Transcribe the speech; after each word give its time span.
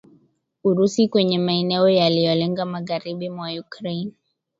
Urusi 0.63 1.07
kwenye 1.07 1.39
maeneo 1.39 1.89
yaliyolenga 1.89 2.65
magharibi 2.65 3.29
mwa 3.29 3.49
Ukraine 3.59 4.11